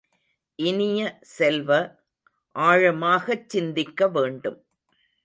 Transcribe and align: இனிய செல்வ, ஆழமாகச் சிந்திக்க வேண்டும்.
இனிய 0.59 1.01
செல்வ, 1.21 1.69
ஆழமாகச் 2.55 3.49
சிந்திக்க 3.49 4.07
வேண்டும். 4.07 4.59